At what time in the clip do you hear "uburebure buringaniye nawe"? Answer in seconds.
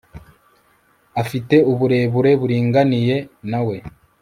1.71-3.75